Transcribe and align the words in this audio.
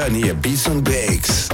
Journey 0.00 0.32
Beats 0.32 0.66
and 0.66 0.82
Bakes. 0.82 1.49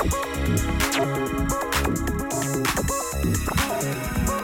Thank 0.00 0.12
you. 4.28 4.37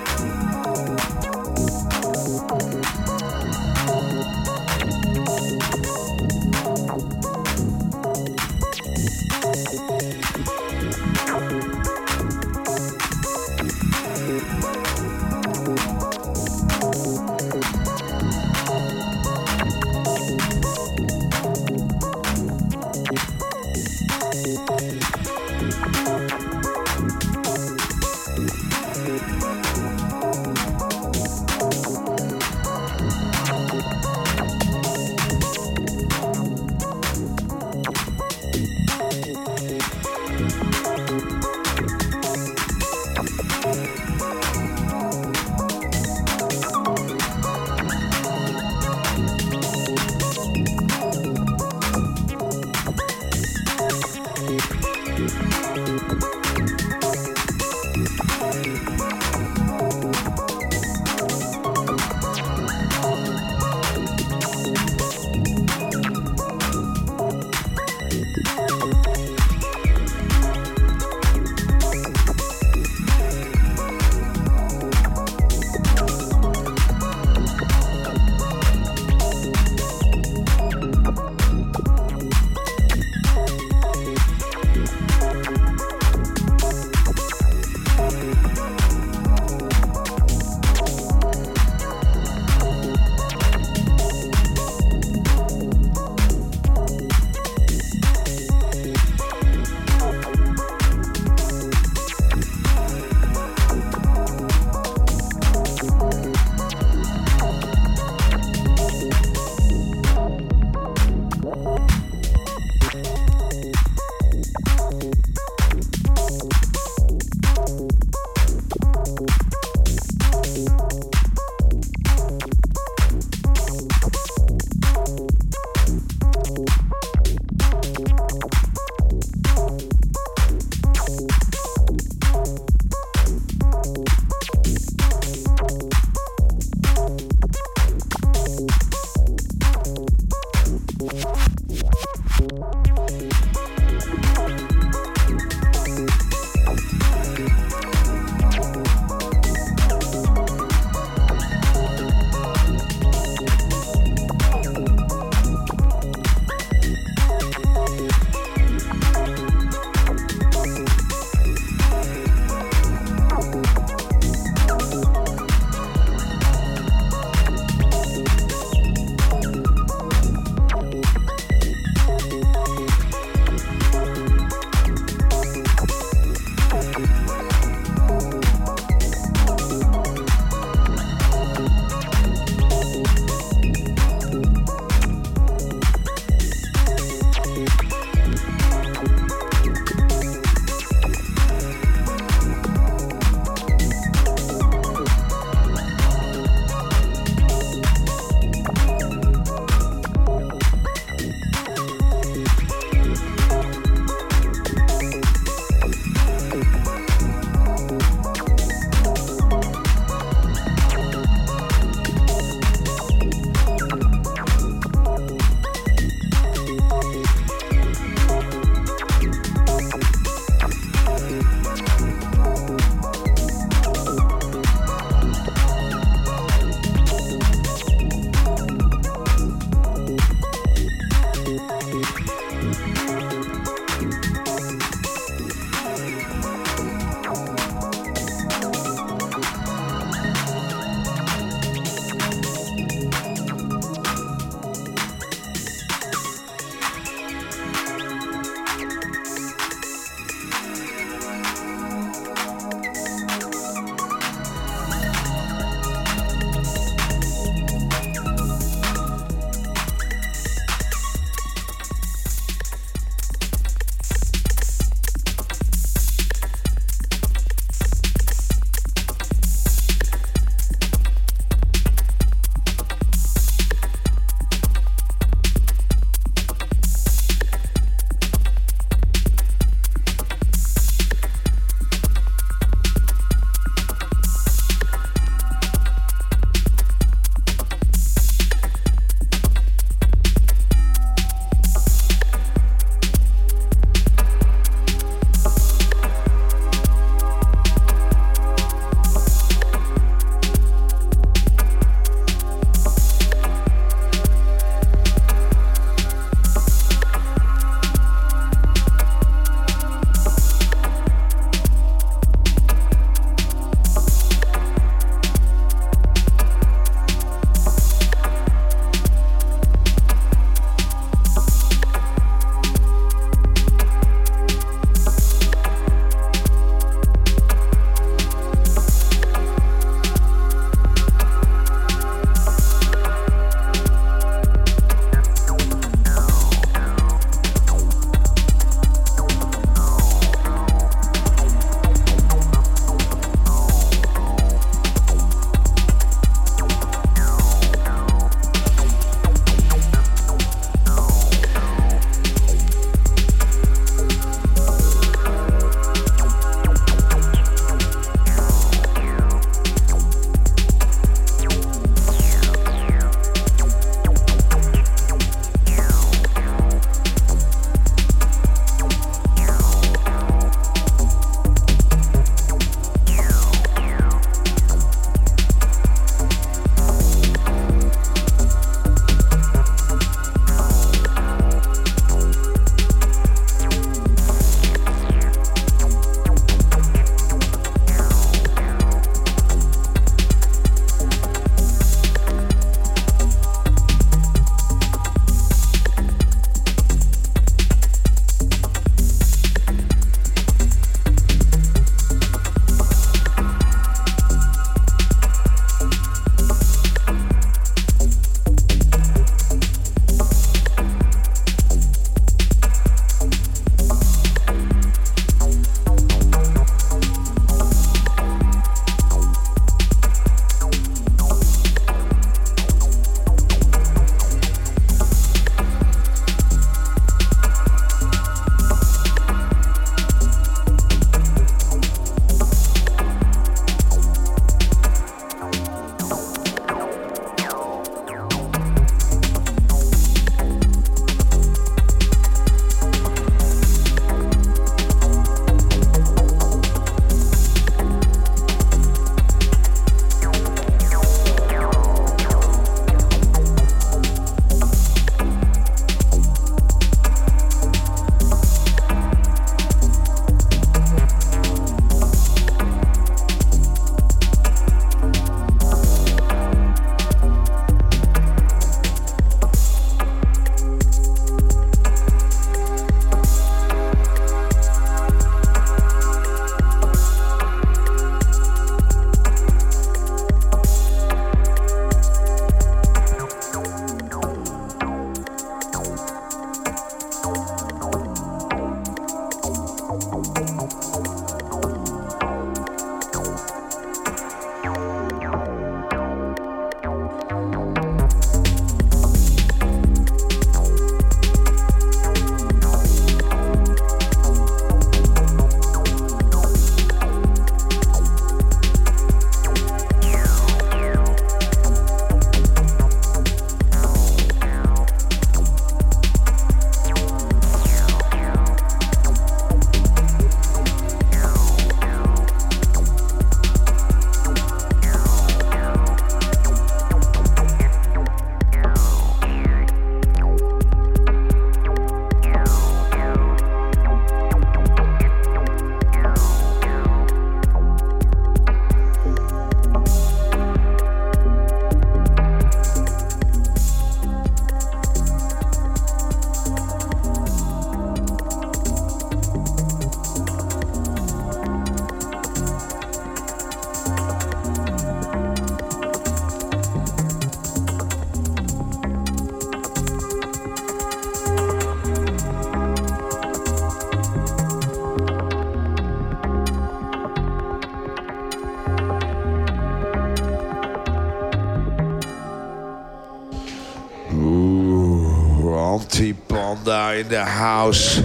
In 576.99 577.07
the 577.09 577.17
house. 577.17 578.03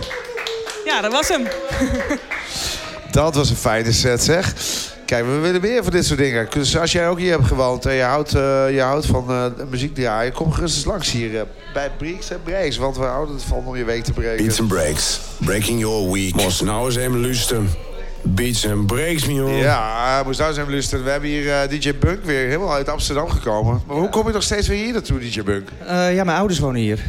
Ja, 0.86 1.02
dat 1.02 1.12
was 1.12 1.28
hem. 1.28 1.48
Dat 3.12 3.36
was 3.36 3.50
een 3.50 3.56
fijne 3.56 3.92
set, 3.92 4.24
zeg. 4.24 4.54
Kijk, 5.06 5.26
we 5.26 5.38
willen 5.38 5.62
meer 5.62 5.84
van 5.84 5.92
dit 5.92 6.06
soort 6.06 6.20
dingen. 6.20 6.48
Dus 6.50 6.78
als 6.78 6.92
jij 6.92 7.10
ook 7.10 7.20
hier 7.20 7.32
hebt 7.32 7.48
gewoond 7.48 7.86
en 7.86 7.94
je 7.94 8.02
houdt, 8.02 8.34
eh, 8.34 8.74
je 8.74 8.82
houdt 8.82 9.06
van 9.06 9.26
uh, 9.30 9.46
muziek 9.70 9.96
draaien... 9.96 10.34
kom 10.34 10.52
gerust 10.52 10.76
eens 10.76 10.86
langs 10.86 11.12
hier 11.12 11.32
uh, 11.32 11.42
bij 11.74 11.92
Breaks 11.98 12.32
en 12.32 12.42
Breaks. 12.44 12.78
Want 12.78 12.98
we 12.98 13.04
houden 13.04 13.36
het 13.36 13.44
van 13.44 13.64
om 13.66 13.76
je 13.76 13.84
week 13.84 14.04
te 14.04 14.14
breken. 14.14 14.46
Beats 14.46 14.60
and 14.60 14.68
Breaks. 14.68 15.20
Breaking 15.38 15.80
your 15.80 16.12
week. 16.12 16.36
Moest 16.36 16.62
nou 16.62 16.86
eens 16.86 16.96
even 16.96 17.22
luisteren. 17.22 17.70
Beats 18.22 18.68
and 18.68 18.88
Breaks, 18.88 19.26
jongen. 19.26 19.56
Ja, 19.56 20.22
moest 20.26 20.40
nou 20.40 20.50
eens 20.50 20.60
even 20.60 20.72
luisteren. 20.72 21.04
We 21.04 21.10
hebben 21.12 21.30
hier 21.30 21.68
DJ 21.70 21.96
Bunk 22.00 22.24
weer 22.24 22.48
helemaal 22.48 22.74
uit 22.74 22.90
Amsterdam 22.90 23.30
gekomen. 23.30 23.82
Maar 23.88 23.98
hoe 23.98 24.10
kom 24.10 24.28
je 24.28 24.34
nog 24.34 24.44
steeds 24.44 24.68
weer 24.68 24.84
hier 24.84 24.94
naartoe, 24.94 25.20
DJ 25.20 25.44
Bunk? 25.44 25.70
ja, 25.88 26.24
mijn 26.24 26.38
ouders 26.38 26.60
wonen 26.60 26.82
hier. 26.82 27.00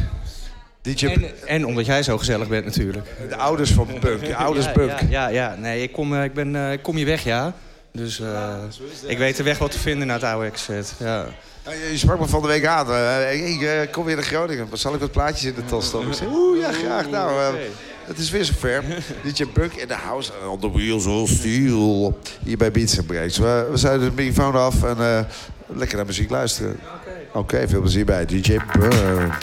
DJ 0.93 1.05
en, 1.05 1.47
en, 1.47 1.65
omdat 1.65 1.85
jij 1.85 2.03
zo 2.03 2.17
gezellig 2.17 2.47
bent 2.47 2.65
natuurlijk. 2.65 3.07
De 3.29 3.35
ouders 3.35 3.71
van 3.71 3.87
Bunk, 3.99 4.25
je 4.25 4.35
ouders 4.35 4.65
ja. 4.65 4.71
Ja, 4.81 4.97
ja, 5.09 5.27
ja, 5.27 5.55
nee, 5.55 5.81
ik 5.81 5.91
kom, 5.91 6.15
ik 6.15 6.33
ben, 6.33 6.55
ik 6.55 6.81
kom 6.81 6.95
hier 6.95 7.05
weg, 7.05 7.23
ja. 7.23 7.53
Dus 7.93 8.19
uh, 8.19 8.55
ik 9.05 9.17
weet 9.17 9.37
de 9.37 9.43
weg 9.43 9.57
wat 9.57 9.71
te 9.71 9.79
vinden 9.79 10.07
naar 10.07 10.15
het 10.15 10.25
oude 10.25 10.47
exit. 10.47 10.93
Ja. 10.99 11.25
Je 11.91 11.97
sprak 11.97 12.19
me 12.19 12.27
van 12.27 12.41
de 12.41 12.47
week 12.47 12.65
aan. 12.65 12.89
Uh, 12.89 13.81
ik 13.81 13.91
kom 13.91 14.05
weer 14.05 14.15
naar 14.15 14.23
Groningen. 14.23 14.67
Zal 14.73 14.93
ik 14.93 14.99
wat 14.99 15.11
plaatjes 15.11 15.43
in 15.43 15.53
de 15.53 15.65
tas 15.65 15.85
stoppen? 15.85 16.27
Oeh, 16.33 16.59
ja, 16.59 16.71
graag. 16.71 17.09
Nou, 17.09 17.31
uh, 17.31 17.61
het 18.03 18.17
is 18.17 18.29
weer 18.29 18.45
zover. 18.45 18.83
DJ 19.23 19.45
Bunk 19.53 19.73
in 19.73 19.87
de 19.87 19.93
house. 19.93 20.31
On 20.49 20.59
the 20.59 20.71
wheels 20.71 21.05
of 21.05 21.29
steel. 21.29 22.19
Hier 22.43 22.57
bij 22.57 22.71
Beats 22.71 22.95
Breaks. 23.05 23.37
We, 23.37 23.67
we 23.71 23.77
zetten 23.77 23.99
de 23.99 24.11
microfoon 24.23 24.55
af 24.55 24.83
en 24.83 25.27
lekker 25.67 25.97
naar 25.97 26.05
muziek 26.05 26.29
luisteren. 26.29 26.71
Oké, 26.71 26.97
okay. 26.97 27.41
okay, 27.41 27.67
veel 27.67 27.81
plezier 27.81 28.05
bij 28.05 28.25
DJ 28.25 28.57
Bunk. 28.77 29.33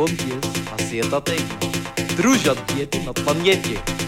błąd 0.00 0.26
jest, 0.28 0.60
a 0.78 0.82
zjeda 0.82 1.20
tejna. 1.20 1.54
Druzia 2.16 2.54
na 3.06 3.14
paniecie. 3.14 3.99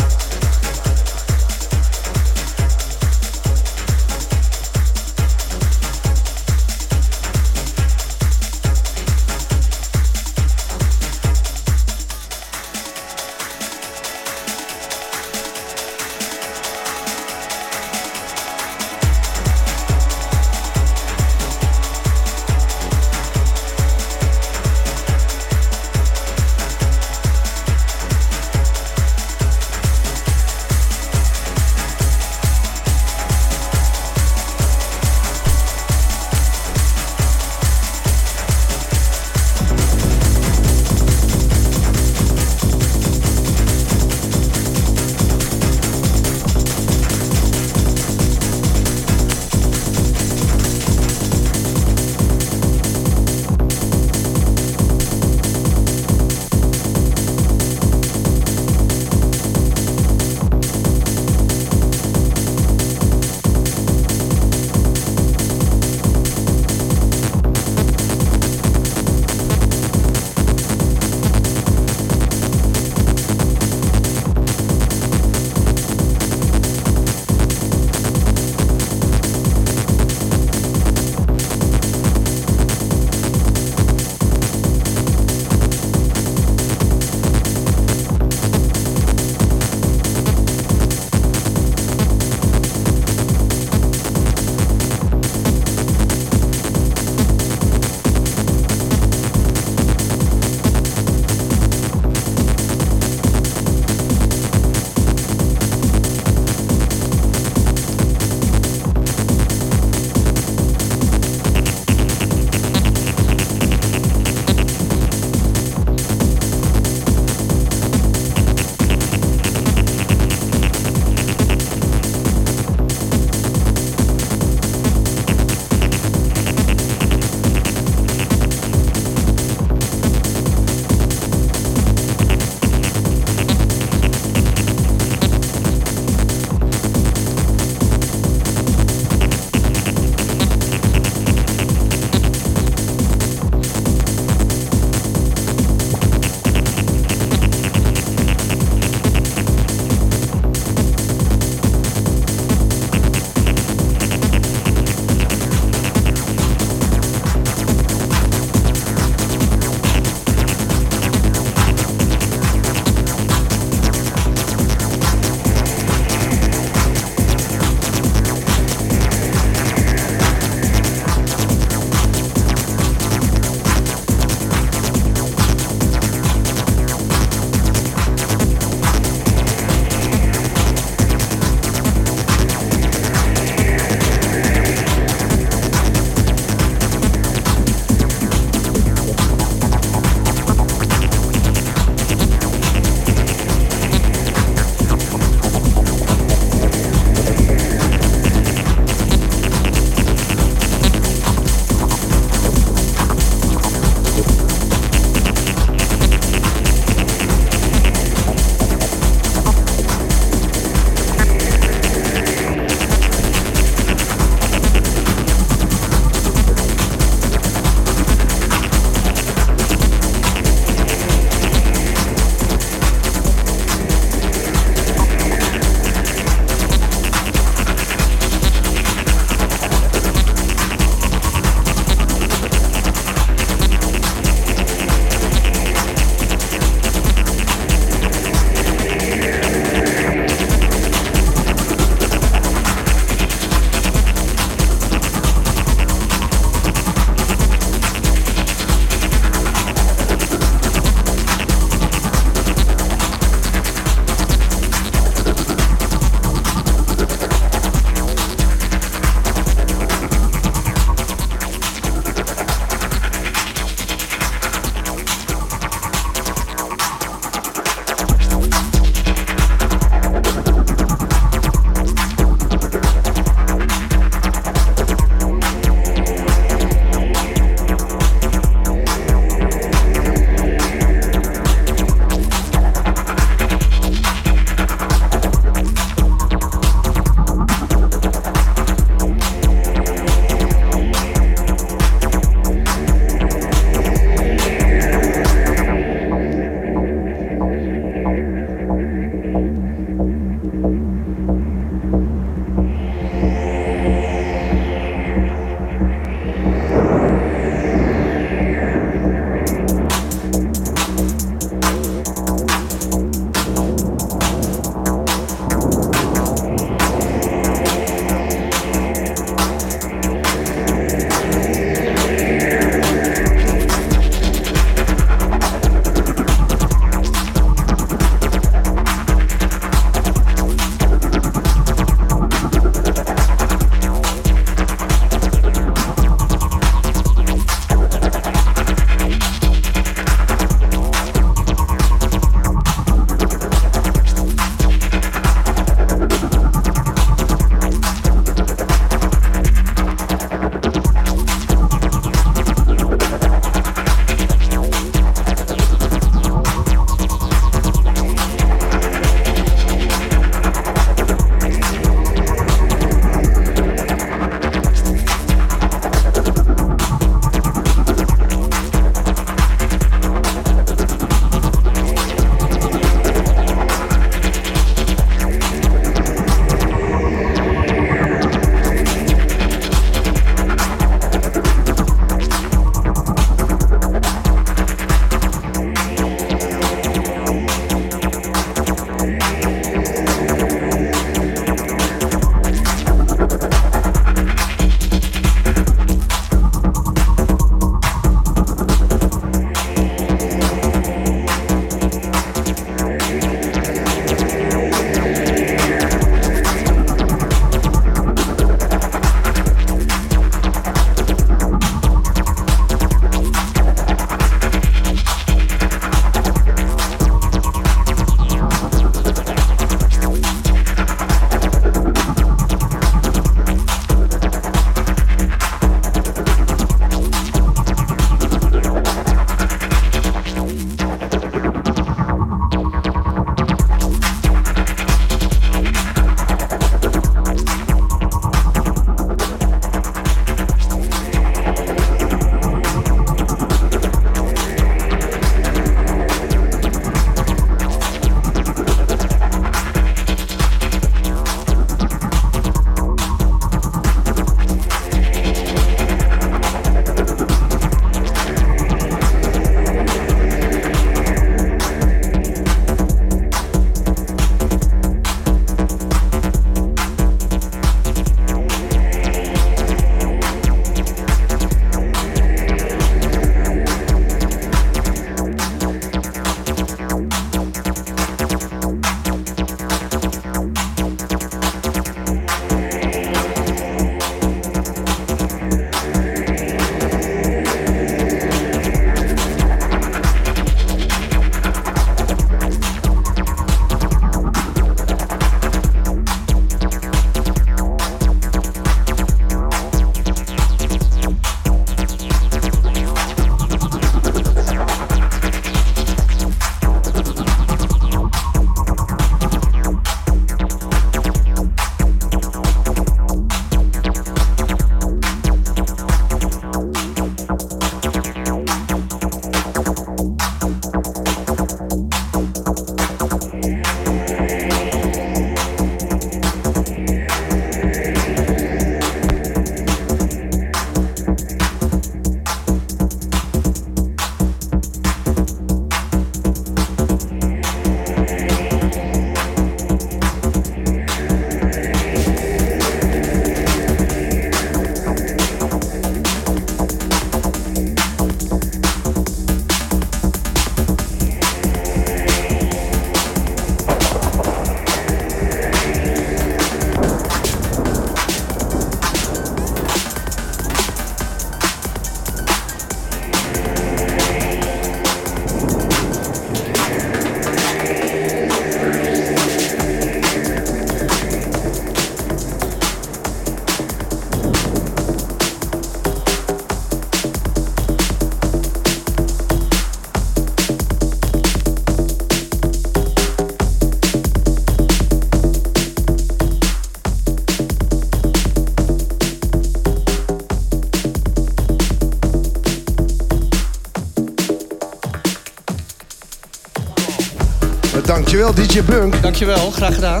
Dankjewel 598.18 598.46
DJ 598.46 598.62
Bunk. 598.62 599.02
Dankjewel, 599.02 599.50
graag 599.50 599.74
gedaan. 599.74 600.00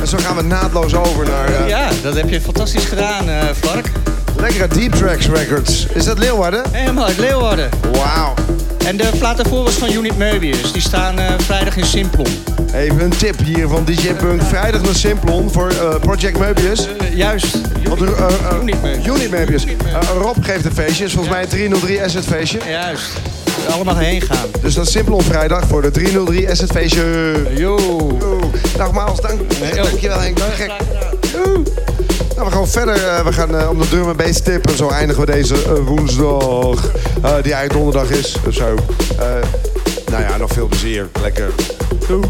En 0.00 0.06
zo 0.08 0.18
gaan 0.18 0.36
we 0.36 0.42
naadloos 0.42 0.94
over 0.94 1.26
naar 1.26 1.48
eh, 1.48 1.68
Ja, 1.68 1.90
dat 2.02 2.14
heb 2.14 2.28
je 2.28 2.40
fantastisch 2.40 2.84
gedaan, 2.84 3.28
eh 3.28 3.42
Vark. 3.60 3.90
lekkere 4.36 4.68
Deep 4.68 4.92
Tracks 4.92 5.28
Records. 5.28 5.86
Is 5.86 6.04
dat 6.04 6.18
Leeuwarden? 6.18 6.62
Helemaal 6.70 7.04
uit 7.04 7.18
Leeuwarden. 7.18 7.68
Wauw. 7.92 8.34
En 8.86 8.96
de 8.96 9.10
plaat 9.18 9.36
daarvoor 9.36 9.64
was 9.64 9.74
van 9.74 9.92
Unit 9.92 10.12
Möbius. 10.18 10.72
Die 10.72 10.82
staan 10.82 11.18
eh, 11.18 11.34
vrijdag 11.38 11.76
in 11.76 11.84
Simplon. 11.84 12.26
Even 12.74 13.00
een 13.00 13.16
tip 13.16 13.38
hier 13.38 13.68
van 13.68 13.84
DJ 13.84 14.14
Bunk. 14.20 14.42
Vrijdag 14.42 14.82
naar 14.82 14.94
Simplon 14.94 15.50
voor 15.50 15.72
Project 16.00 16.38
Möbius. 16.38 16.88
Juist. 17.14 17.58
Want, 17.84 18.00
Unit 18.62 18.76
Möbius. 18.82 19.06
Unit 19.06 19.30
Möbius. 19.30 19.64
Rob 20.18 20.36
geeft 20.40 20.64
een 20.64 20.74
feestje. 20.74 21.04
is 21.04 21.12
volgens 21.12 21.34
mij 21.34 21.42
een 21.42 21.48
303 21.48 22.02
Asset 22.02 22.24
feestje. 22.24 22.58
Juist. 22.68 23.10
Allemaal 23.70 23.96
heen 23.96 24.20
gaan. 24.20 24.48
Dus 24.60 24.74
dat 24.74 24.86
is 24.86 24.92
Simplon 24.92 25.22
vrijdag 25.22 25.66
voor 25.66 25.82
de 25.82 25.90
303 25.90 26.50
Asset 26.50 26.70
feestje. 26.70 27.34
Yo. 27.56 27.78
Yo. 28.18 28.50
Nogmaals, 28.78 29.20
dank, 29.20 29.40
dankjewel 29.74 30.20
Henk. 30.20 30.38
Gek. 30.38 30.72
Yo. 31.32 31.62
Nou, 32.36 32.48
we 32.48 32.52
gaan 32.52 32.68
verder. 32.68 32.94
Eh, 32.94 33.24
we 33.24 33.32
gaan 33.32 33.56
eh, 33.56 33.70
om 33.70 33.78
de 33.78 33.88
drum 33.88 34.08
en 34.08 34.16
bass 34.16 34.40
tip. 34.40 34.66
En 34.66 34.76
zo 34.76 34.88
eindigen 34.88 35.26
we 35.26 35.32
deze 35.32 35.54
eh, 35.54 35.72
woensdag. 35.86 36.80
die 37.42 37.54
eigenlijk 37.54 37.72
donderdag 37.72 38.10
is. 38.10 38.36
Zo. 38.50 38.74
Nou 40.10 40.22
ja, 40.22 40.36
nog 40.36 40.52
veel 40.52 40.66
plezier. 40.66 41.08
Lekker. 41.22 41.50
Doei. 42.06 42.22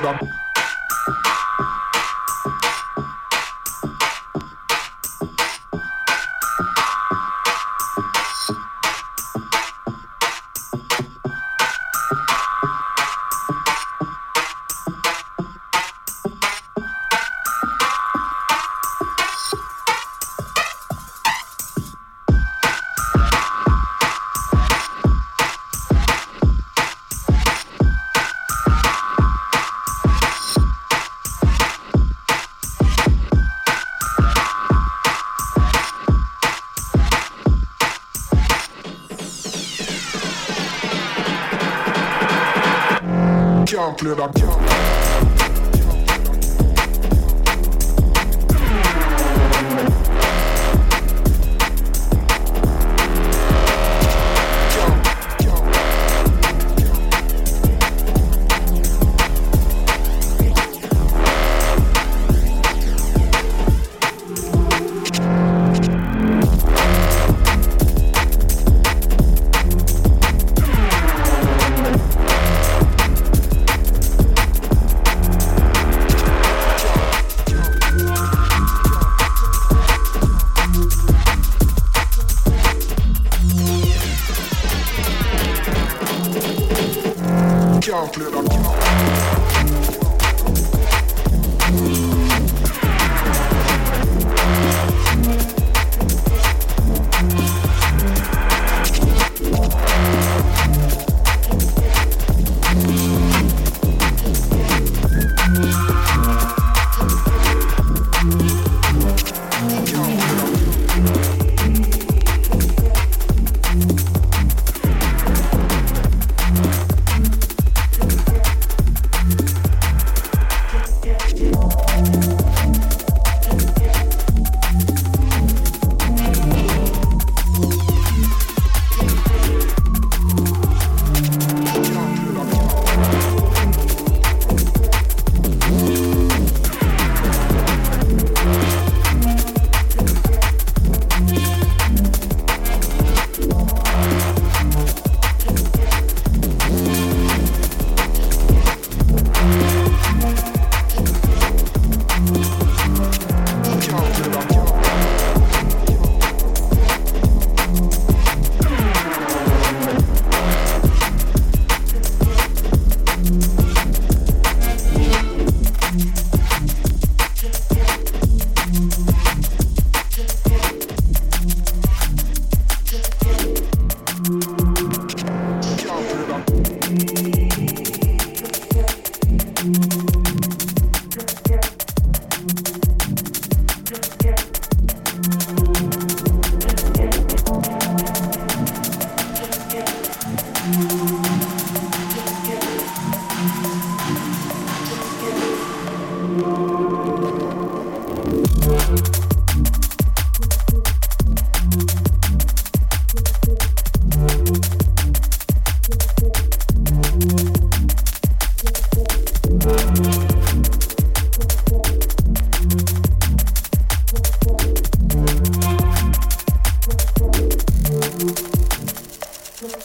Club 0.00 0.21
clear 44.02 44.16
that 44.16 44.34
gap. 44.34 44.91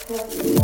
我 0.10 0.57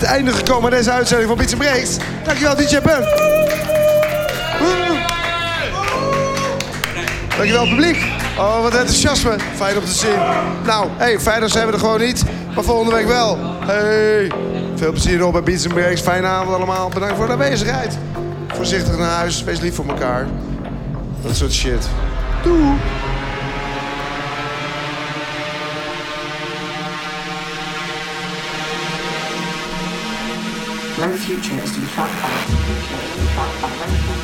het 0.00 0.08
einde 0.08 0.32
gekomen 0.32 0.64
aan 0.64 0.76
deze 0.76 0.90
uitzending 0.90 1.28
van 1.28 1.38
Beats 1.38 1.54
Breaks. 1.54 1.96
Dankjewel, 2.24 2.56
DJ 2.56 2.80
Pun. 2.80 3.04
Dankjewel, 7.36 7.68
publiek. 7.68 8.06
Oh, 8.38 8.62
wat 8.62 8.72
enthousiasme. 8.74 9.36
Fijn 9.56 9.76
om 9.76 9.84
te 9.84 9.92
zien. 9.92 10.18
Nou, 10.64 10.88
hey, 10.96 11.20
vrijdag 11.20 11.50
zijn 11.50 11.66
we 11.66 11.72
er 11.72 11.78
gewoon 11.78 12.00
niet, 12.00 12.22
maar 12.54 12.64
volgende 12.64 12.94
week 12.94 13.06
wel. 13.06 13.38
Hey, 13.66 14.30
veel 14.76 14.90
plezier 14.90 15.18
nog 15.18 15.32
bij 15.32 15.42
Beats 15.42 15.66
Breaks. 15.66 16.00
Fijne 16.00 16.26
avond 16.26 16.56
allemaal. 16.56 16.88
Bedankt 16.88 17.16
voor 17.16 17.26
de 17.26 17.32
aanwezigheid. 17.32 17.98
Voorzichtig 18.48 18.98
naar 18.98 19.10
huis. 19.10 19.44
Wees 19.44 19.60
lief 19.60 19.74
voor 19.74 19.86
elkaar. 19.88 20.26
Dat 21.22 21.36
soort 21.36 21.52
shit. 21.52 21.88
Doei. 22.42 22.97
Future 31.18 31.54
is 31.54 31.72
to 31.74 31.80
be 31.80 31.86
found 31.86 32.12
by. 32.22 34.17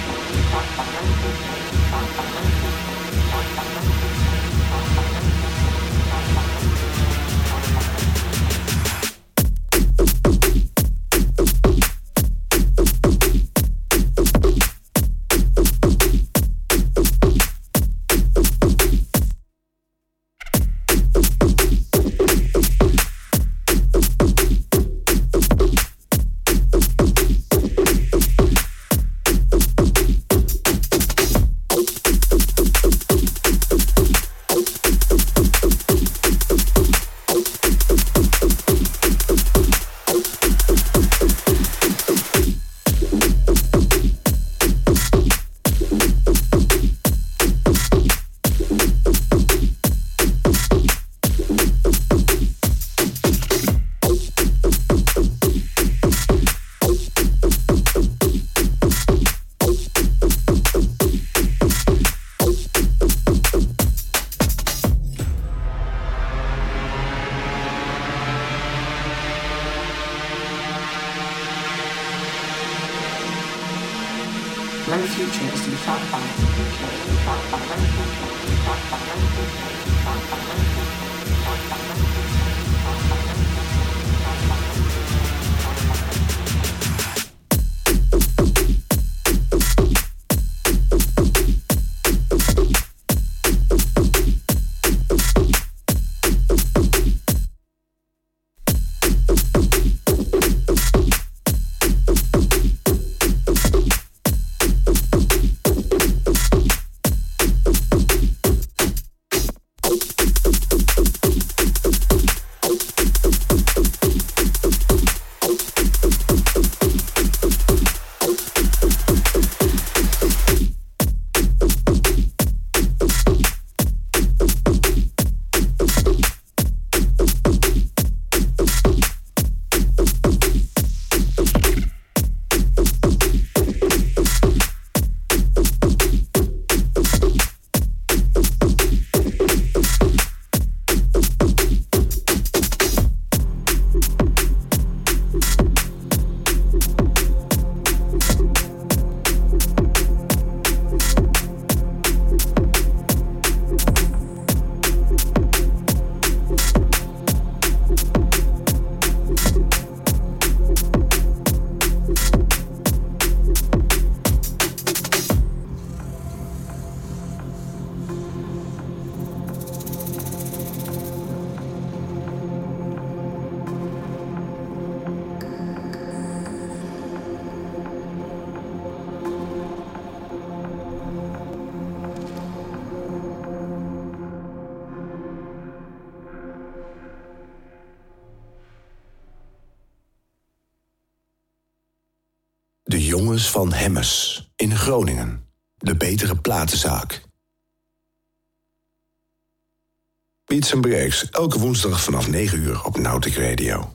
Elke 201.31 201.59
woensdag 201.59 202.03
vanaf 202.03 202.29
9 202.29 202.59
uur 202.59 202.85
op 202.85 202.99
Nautic 202.99 203.37
Radio. 203.37 203.91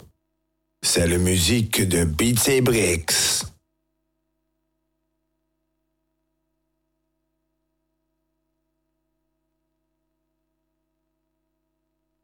C'est 0.86 1.10
la 1.10 1.18
musique 1.18 1.88
de 1.88 2.06
Beats 2.06 2.48
et 2.48 2.62
Breaks. 2.62 3.19